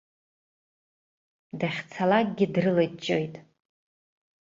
[1.59, 3.35] Дахьцалакгьы дрылыҷҷоит.